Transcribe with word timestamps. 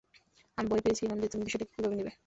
আমি 0.57 0.67
ভয় 0.71 0.83
পেয়েছিলাম 0.83 1.17
যে 1.19 1.27
তুমি 1.27 1.43
বিষয়টাকে 1.47 1.73
কীভাবে 1.75 1.95
নিবে? 1.99 2.11